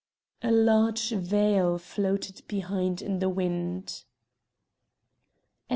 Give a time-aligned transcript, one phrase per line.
[0.41, 4.03] A large veil floated behind in the wind.